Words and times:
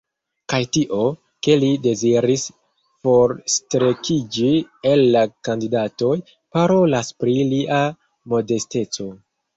Kaj 0.51 0.59
tio, 0.75 1.01
ke 1.47 1.57
li 1.63 1.67
deziris 1.83 2.45
forstrekiĝi 3.07 4.49
el 4.93 5.05
la 5.17 5.23
kandidatoj, 5.49 6.17
parolas 6.57 7.13
pri 7.21 7.37
lia 7.55 7.83
modesteco. 8.35 9.11